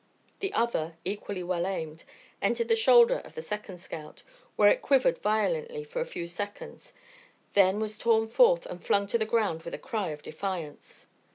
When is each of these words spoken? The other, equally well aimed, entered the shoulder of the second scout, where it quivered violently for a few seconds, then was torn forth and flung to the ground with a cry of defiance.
The 0.39 0.51
other, 0.53 0.97
equally 1.05 1.43
well 1.43 1.67
aimed, 1.67 2.05
entered 2.41 2.69
the 2.69 2.75
shoulder 2.75 3.19
of 3.19 3.35
the 3.35 3.41
second 3.43 3.81
scout, 3.81 4.23
where 4.55 4.71
it 4.71 4.81
quivered 4.81 5.19
violently 5.19 5.83
for 5.83 6.01
a 6.01 6.07
few 6.07 6.25
seconds, 6.25 6.93
then 7.53 7.79
was 7.79 7.99
torn 7.99 8.25
forth 8.25 8.65
and 8.65 8.83
flung 8.83 9.05
to 9.05 9.19
the 9.19 9.25
ground 9.29 9.61
with 9.61 9.75
a 9.75 9.77
cry 9.77 10.07
of 10.07 10.23
defiance. 10.23 11.05